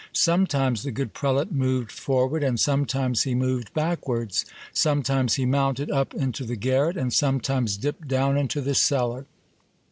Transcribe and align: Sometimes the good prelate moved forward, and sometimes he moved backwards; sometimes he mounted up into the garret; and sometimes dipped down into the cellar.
Sometimes 0.13 0.81
the 0.81 0.89
good 0.91 1.13
prelate 1.13 1.51
moved 1.51 1.91
forward, 1.91 2.43
and 2.43 2.59
sometimes 2.59 3.21
he 3.21 3.35
moved 3.35 3.71
backwards; 3.75 4.45
sometimes 4.73 5.35
he 5.35 5.45
mounted 5.45 5.91
up 5.91 6.15
into 6.15 6.43
the 6.43 6.55
garret; 6.55 6.97
and 6.97 7.13
sometimes 7.13 7.77
dipped 7.77 8.07
down 8.07 8.35
into 8.35 8.61
the 8.61 8.73
cellar. 8.73 9.27